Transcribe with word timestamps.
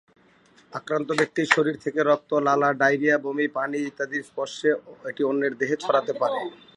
আক্রান্ত 0.73 1.09
ব্যক্তির 1.19 1.47
শরীর 1.55 1.75
থেকে 1.83 1.99
রক্ত, 2.01 2.31
লালা, 2.47 2.69
ডায়রিয়া, 2.81 3.17
বমি, 3.23 3.47
পানি 3.57 3.77
ইত্যাদির 3.81 4.23
স্পর্শে 4.23 4.69
এটি 5.09 5.21
অন্যের 5.23 5.53
দেহে 5.59 5.75
ছড়াতে 5.83 6.13
পারে। 6.21 6.39